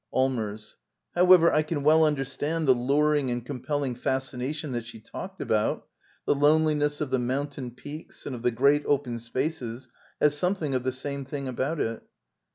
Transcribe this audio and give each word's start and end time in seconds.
Allmers. 0.11 0.77
However, 1.13 1.53
I 1.53 1.61
can 1.61 1.83
well 1.83 2.03
understand 2.03 2.67
the 2.67 2.73
luring 2.73 3.29
and 3.29 3.45
compelling 3.45 3.93
fascination 3.93 4.71
that 4.71 4.83
she 4.83 4.99
talked 4.99 5.39
about. 5.39 5.85
The 6.25 6.33
loneliness 6.33 7.01
of 7.01 7.11
the 7.11 7.19
mountain 7.19 7.69
peaks 7.69 8.25
and 8.25 8.33
of 8.35 8.41
the 8.41 8.49
great 8.49 8.83
open 8.87 9.19
spaces 9.19 9.89
has 10.19 10.35
something 10.35 10.73
of 10.73 10.81
the 10.83 10.91
same 10.91 11.23
thing 11.23 11.47
about 11.47 11.79
it. 11.79 12.01